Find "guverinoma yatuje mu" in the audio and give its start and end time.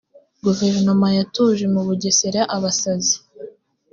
0.43-1.81